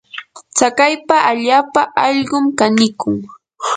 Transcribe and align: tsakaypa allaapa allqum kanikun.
tsakaypa 0.55 1.15
allaapa 1.31 1.81
allqum 2.05 2.45
kanikun. 2.59 3.15